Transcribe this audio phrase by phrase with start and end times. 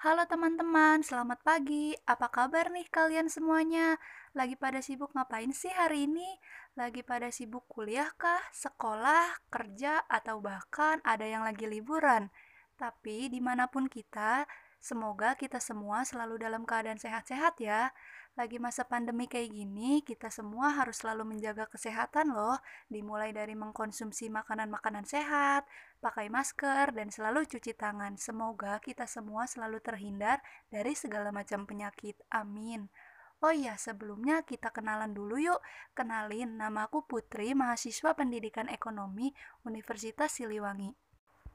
[0.00, 1.92] Halo teman-teman, selamat pagi.
[2.08, 4.00] Apa kabar nih kalian semuanya?
[4.32, 6.24] Lagi pada sibuk ngapain sih hari ini?
[6.72, 12.32] Lagi pada sibuk kuliah kah, sekolah, kerja, atau bahkan ada yang lagi liburan?
[12.80, 14.48] Tapi di mana pun kita,
[14.80, 17.92] semoga kita semua selalu dalam keadaan sehat-sehat ya.
[18.40, 22.56] Lagi masa pandemi kayak gini, kita semua harus selalu menjaga kesehatan loh.
[22.88, 25.68] Dimulai dari mengkonsumsi makanan-makanan sehat,
[26.00, 28.16] pakai masker, dan selalu cuci tangan.
[28.16, 30.40] Semoga kita semua selalu terhindar
[30.72, 32.16] dari segala macam penyakit.
[32.32, 32.88] Amin.
[33.40, 35.60] Oh iya, sebelumnya kita kenalan dulu yuk.
[35.96, 39.32] Kenalin, namaku Putri, mahasiswa Pendidikan Ekonomi
[39.64, 40.92] Universitas Siliwangi.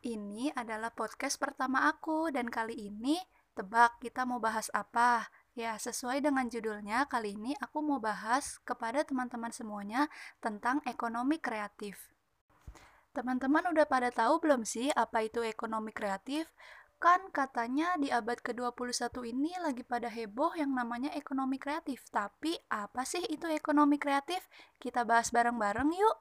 [0.00, 3.20] Ini adalah podcast pertama aku dan kali ini
[3.52, 5.28] tebak kita mau bahas apa?
[5.52, 10.08] Ya, sesuai dengan judulnya, kali ini aku mau bahas kepada teman-teman semuanya
[10.40, 12.15] tentang ekonomi kreatif.
[13.16, 16.52] Teman-teman udah pada tahu belum sih apa itu ekonomi kreatif?
[17.00, 22.04] Kan katanya di abad ke-21 ini lagi pada heboh yang namanya ekonomi kreatif.
[22.12, 24.44] Tapi apa sih itu ekonomi kreatif?
[24.76, 26.16] Kita bahas bareng-bareng yuk.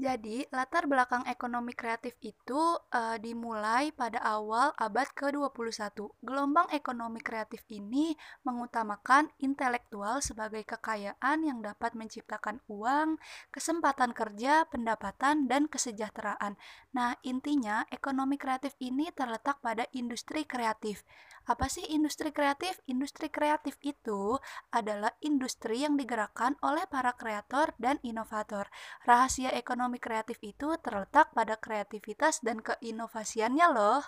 [0.00, 5.92] Jadi, latar belakang ekonomi kreatif itu uh, dimulai pada awal abad ke-21.
[6.24, 13.20] Gelombang ekonomi kreatif ini mengutamakan intelektual sebagai kekayaan yang dapat menciptakan uang,
[13.52, 16.56] kesempatan kerja, pendapatan, dan kesejahteraan.
[16.96, 21.04] Nah, intinya ekonomi kreatif ini terletak pada industri kreatif.
[21.50, 22.78] Apa sih industri kreatif?
[22.86, 24.38] Industri kreatif itu
[24.70, 28.68] adalah industri yang digerakkan oleh para kreator dan inovator.
[29.02, 34.04] Rahasia ekonomi kreatif itu terletak pada kreativitas dan keinovasiannya loh.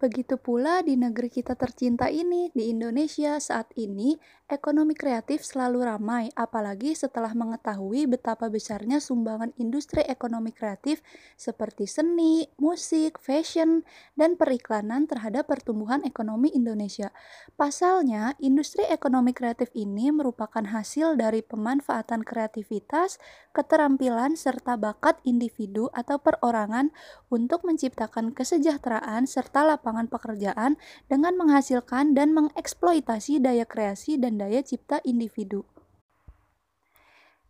[0.00, 4.16] Begitu pula di negeri kita tercinta ini, di Indonesia saat ini,
[4.50, 10.98] ekonomi kreatif selalu ramai, apalagi setelah mengetahui betapa besarnya sumbangan industri ekonomi kreatif
[11.38, 13.86] seperti seni, musik, fashion,
[14.18, 17.14] dan periklanan terhadap pertumbuhan ekonomi Indonesia.
[17.54, 23.22] Pasalnya, industri ekonomi kreatif ini merupakan hasil dari pemanfaatan kreativitas,
[23.54, 26.90] keterampilan, serta bakat individu atau perorangan
[27.30, 30.74] untuk menciptakan kesejahteraan serta lapangan pekerjaan
[31.06, 35.64] dengan menghasilkan dan mengeksploitasi daya kreasi dan daya cipta individu.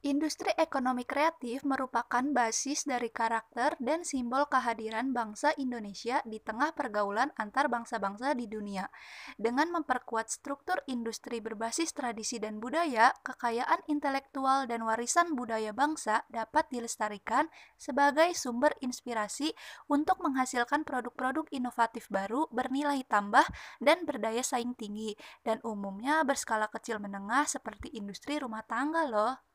[0.01, 7.29] Industri ekonomi kreatif merupakan basis dari karakter dan simbol kehadiran bangsa Indonesia di tengah pergaulan
[7.37, 8.89] antar bangsa-bangsa di dunia.
[9.37, 16.65] Dengan memperkuat struktur industri berbasis tradisi dan budaya, kekayaan intelektual dan warisan budaya bangsa dapat
[16.73, 19.53] dilestarikan sebagai sumber inspirasi
[19.85, 23.45] untuk menghasilkan produk-produk inovatif baru bernilai tambah
[23.85, 25.13] dan berdaya saing tinggi,
[25.45, 29.50] dan umumnya berskala kecil menengah seperti industri rumah tangga loh.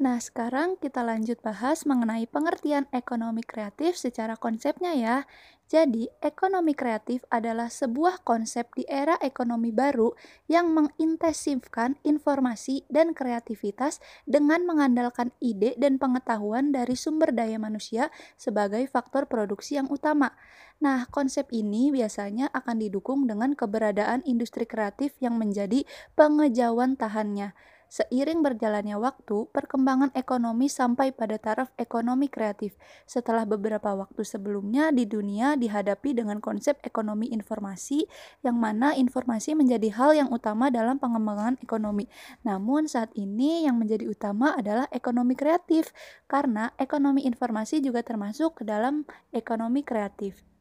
[0.00, 5.16] Nah, sekarang kita lanjut bahas mengenai pengertian ekonomi kreatif secara konsepnya ya.
[5.68, 10.12] Jadi, ekonomi kreatif adalah sebuah konsep di era ekonomi baru
[10.48, 18.84] yang mengintensifkan informasi dan kreativitas dengan mengandalkan ide dan pengetahuan dari sumber daya manusia sebagai
[18.88, 20.36] faktor produksi yang utama.
[20.82, 25.84] Nah, konsep ini biasanya akan didukung dengan keberadaan industri kreatif yang menjadi
[26.16, 27.54] pengejauhan tahannya.
[27.92, 32.72] Seiring berjalannya waktu, perkembangan ekonomi sampai pada taraf ekonomi kreatif.
[33.04, 38.08] Setelah beberapa waktu sebelumnya di dunia dihadapi dengan konsep ekonomi informasi,
[38.40, 42.08] yang mana informasi menjadi hal yang utama dalam pengembangan ekonomi.
[42.48, 45.92] Namun saat ini yang menjadi utama adalah ekonomi kreatif,
[46.24, 49.04] karena ekonomi informasi juga termasuk ke dalam
[49.36, 50.51] ekonomi kreatif.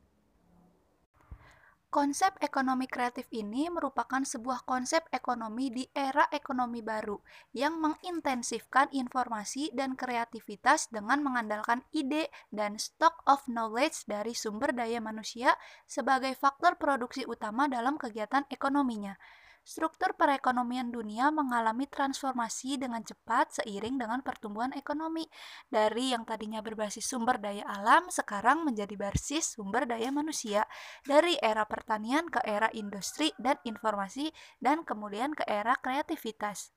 [1.92, 7.20] Konsep ekonomi kreatif ini merupakan sebuah konsep ekonomi di era ekonomi baru
[7.52, 15.04] yang mengintensifkan informasi dan kreativitas dengan mengandalkan ide dan stock of knowledge dari sumber daya
[15.04, 19.20] manusia sebagai faktor produksi utama dalam kegiatan ekonominya
[19.62, 25.26] struktur perekonomian dunia mengalami transformasi dengan cepat seiring dengan pertumbuhan ekonomi.
[25.70, 30.66] Dari yang tadinya berbasis sumber daya alam, sekarang menjadi basis sumber daya manusia.
[31.06, 36.74] Dari era pertanian ke era industri dan informasi, dan kemudian ke era kreativitas.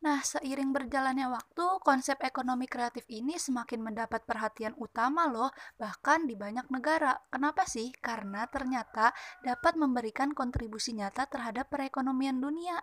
[0.00, 6.32] Nah, seiring berjalannya waktu, konsep ekonomi kreatif ini semakin mendapat perhatian utama loh, bahkan di
[6.32, 7.12] banyak negara.
[7.28, 7.92] Kenapa sih?
[8.00, 9.12] Karena ternyata
[9.44, 12.80] dapat memberikan kontribusi nyata terhadap perekonomian dunia.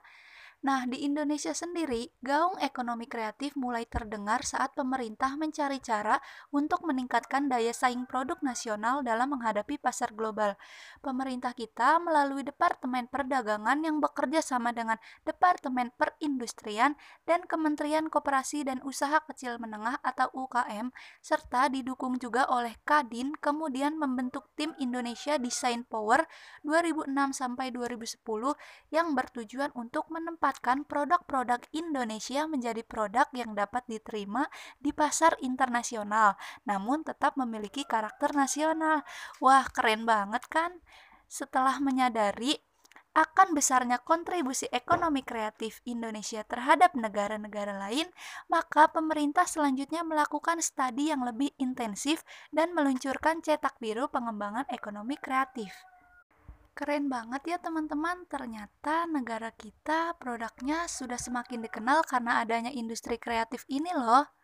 [0.57, 6.17] Nah, di Indonesia sendiri, gaung ekonomi kreatif mulai terdengar saat pemerintah mencari cara
[6.49, 10.57] untuk meningkatkan daya saing produk nasional dalam menghadapi pasar global.
[11.05, 14.97] Pemerintah kita melalui Departemen Perdagangan yang bekerja sama dengan
[15.29, 16.97] Departemen Perindustrian
[17.29, 20.89] dan Kementerian Koperasi dan Usaha Kecil Menengah atau UKM,
[21.21, 26.25] serta didukung juga oleh Kadin, kemudian membentuk tim Indonesia Design Power
[26.65, 28.25] 2006 sampai 2010
[28.89, 34.47] yang bertujuan untuk menempatkan menempatkan produk-produk Indonesia menjadi produk yang dapat diterima
[34.79, 39.03] di pasar internasional, namun tetap memiliki karakter nasional.
[39.43, 40.79] Wah, keren banget kan?
[41.27, 42.55] Setelah menyadari
[43.11, 48.07] akan besarnya kontribusi ekonomi kreatif Indonesia terhadap negara-negara lain,
[48.47, 52.23] maka pemerintah selanjutnya melakukan studi yang lebih intensif
[52.55, 55.75] dan meluncurkan cetak biru pengembangan ekonomi kreatif.
[56.77, 63.65] Keren banget ya teman-teman, ternyata negara kita produknya sudah semakin dikenal karena adanya industri kreatif
[63.65, 64.36] ini loh.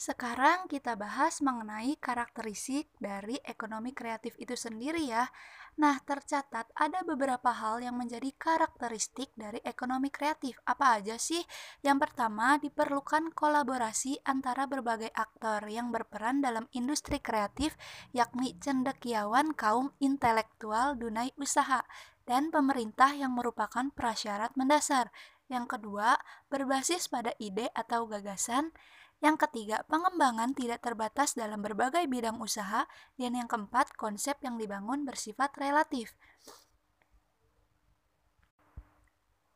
[0.00, 5.28] Sekarang kita bahas mengenai karakteristik dari ekonomi kreatif itu sendiri ya.
[5.76, 10.56] Nah, tercatat ada beberapa hal yang menjadi karakteristik dari ekonomi kreatif.
[10.64, 11.44] Apa aja sih?
[11.84, 17.76] Yang pertama, diperlukan kolaborasi antara berbagai aktor yang berperan dalam industri kreatif,
[18.16, 21.84] yakni cendekiawan kaum intelektual dunai usaha
[22.24, 25.12] dan pemerintah yang merupakan prasyarat mendasar.
[25.50, 26.14] Yang kedua,
[26.46, 28.70] berbasis pada ide atau gagasan.
[29.18, 32.86] Yang ketiga, pengembangan tidak terbatas dalam berbagai bidang usaha.
[33.18, 36.14] Dan yang keempat, konsep yang dibangun bersifat relatif.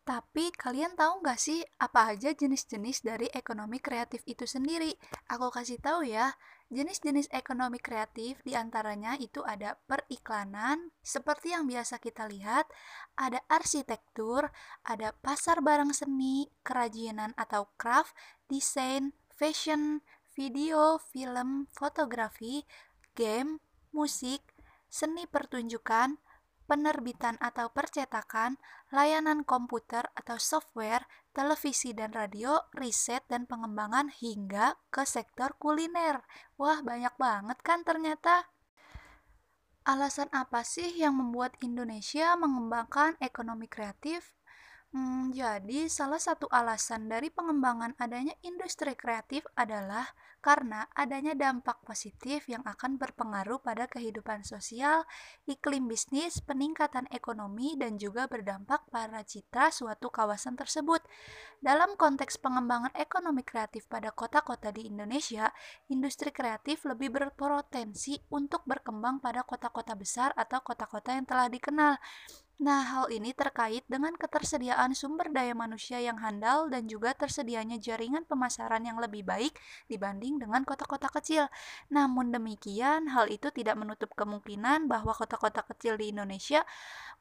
[0.05, 4.93] Tapi kalian tahu nggak sih apa aja jenis-jenis dari ekonomi kreatif itu sendiri?
[5.33, 6.37] Aku kasih tahu ya.
[6.73, 12.65] Jenis-jenis ekonomi kreatif di antaranya itu ada periklanan, seperti yang biasa kita lihat,
[13.21, 14.49] ada arsitektur,
[14.89, 18.17] ada pasar barang seni, kerajinan atau craft,
[18.49, 20.01] desain, fashion,
[20.33, 22.65] video, film, fotografi,
[23.13, 23.61] game,
[23.93, 24.41] musik,
[24.89, 26.17] seni pertunjukan,
[26.65, 28.57] penerbitan atau percetakan,
[28.93, 31.05] layanan komputer atau software,
[31.37, 36.25] televisi dan radio, riset dan pengembangan hingga ke sektor kuliner.
[36.57, 38.49] Wah, banyak banget kan ternyata.
[39.85, 44.33] Alasan apa sih yang membuat Indonesia mengembangkan ekonomi kreatif?
[44.95, 50.07] Hmm, jadi salah satu alasan dari pengembangan adanya industri kreatif adalah
[50.39, 55.03] karena adanya dampak positif yang akan berpengaruh pada kehidupan sosial,
[55.51, 61.03] iklim bisnis, peningkatan ekonomi, dan juga berdampak pada citra suatu kawasan tersebut.
[61.59, 65.51] Dalam konteks pengembangan ekonomi kreatif pada kota-kota di Indonesia,
[65.91, 71.99] industri kreatif lebih berpotensi untuk berkembang pada kota-kota besar atau kota-kota yang telah dikenal.
[72.55, 78.23] Nah, hal ini terkait dengan ketersediaan sumber daya manusia yang handal dan juga tersedianya jaringan
[78.31, 79.59] pemasaran yang lebih baik
[79.91, 81.51] dibanding dengan kota-kota kecil.
[81.91, 86.63] Namun demikian, hal itu tidak menutup kemungkinan bahwa kota-kota kecil di Indonesia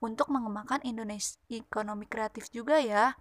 [0.06, 3.18] untuk mengembangkan Indonesia ekonomi kreatif juga ya.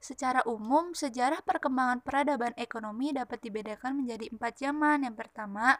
[0.00, 5.04] Secara umum, sejarah perkembangan peradaban ekonomi dapat dibedakan menjadi empat zaman.
[5.04, 5.76] Yang pertama,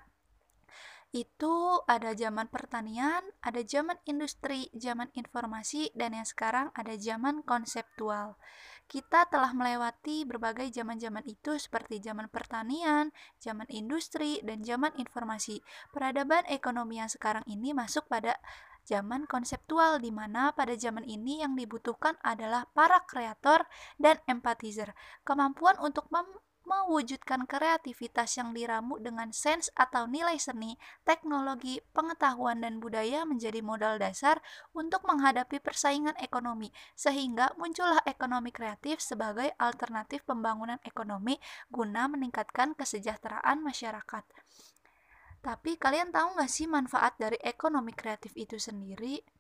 [1.14, 8.36] itu ada zaman pertanian, ada zaman industri, zaman informasi, dan yang sekarang ada zaman konseptual.
[8.86, 13.10] Kita telah melewati berbagai zaman-zaman itu seperti zaman pertanian,
[13.42, 15.58] zaman industri, dan zaman informasi.
[15.90, 18.38] Peradaban ekonomi yang sekarang ini masuk pada
[18.86, 23.66] zaman konseptual di mana pada zaman ini yang dibutuhkan adalah para kreator
[23.98, 24.94] dan empatizer.
[25.26, 26.30] Kemampuan untuk mem
[26.66, 30.74] mewujudkan kreativitas yang diramu dengan sense atau nilai seni,
[31.06, 34.42] teknologi, pengetahuan, dan budaya menjadi modal dasar
[34.74, 41.38] untuk menghadapi persaingan ekonomi, sehingga muncullah ekonomi kreatif sebagai alternatif pembangunan ekonomi
[41.70, 44.26] guna meningkatkan kesejahteraan masyarakat.
[45.46, 49.35] Tapi kalian tahu nggak sih manfaat dari ekonomi kreatif itu sendiri?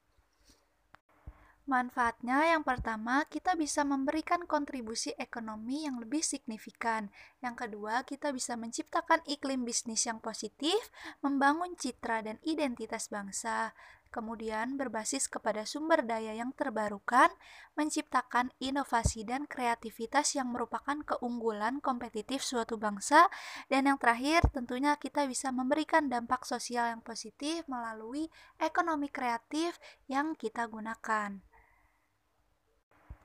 [1.66, 7.10] Manfaatnya yang pertama, kita bisa memberikan kontribusi ekonomi yang lebih signifikan.
[7.42, 10.78] Yang kedua, kita bisa menciptakan iklim bisnis yang positif,
[11.26, 13.74] membangun citra dan identitas bangsa.
[14.14, 17.34] Kemudian berbasis kepada sumber daya yang terbarukan,
[17.74, 23.26] menciptakan inovasi dan kreativitas yang merupakan keunggulan kompetitif suatu bangsa.
[23.66, 28.30] Dan yang terakhir, tentunya kita bisa memberikan dampak sosial yang positif melalui
[28.62, 31.55] ekonomi kreatif yang kita gunakan.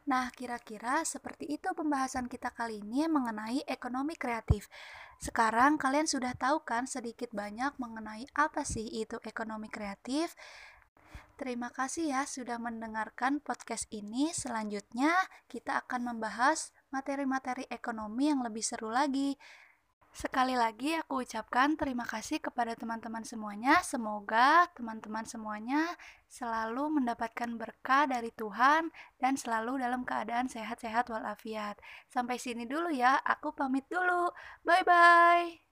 [0.10, 4.65] Nah, kira-kira seperti itu pembahasan kita kali ini mengenai ekonomi kreatif.
[5.22, 10.34] Sekarang kalian sudah tahu kan sedikit banyak mengenai apa sih itu ekonomi kreatif?
[11.38, 14.29] Terima kasih ya sudah mendengarkan podcast ini.
[14.34, 15.13] Selanjutnya,
[15.50, 19.38] kita akan membahas materi-materi ekonomi yang lebih seru lagi.
[20.12, 23.80] Sekali lagi aku ucapkan terima kasih kepada teman-teman semuanya.
[23.80, 25.88] Semoga teman-teman semuanya
[26.27, 28.91] selalu mendapatkan berkah dari Tuhan
[29.24, 31.80] dan selalu dalam keadaan sehat-sehat walafiat.
[32.12, 34.36] Sampai sini dulu ya, aku pamit dulu.
[34.68, 35.71] Bye bye.